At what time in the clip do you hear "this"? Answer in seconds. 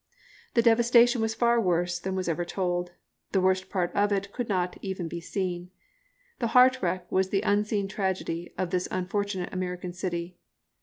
8.71-8.87